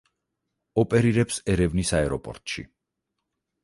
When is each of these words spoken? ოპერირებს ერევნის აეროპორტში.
ოპერირებს 0.85 1.39
ერევნის 1.55 1.95
აეროპორტში. 2.01 2.69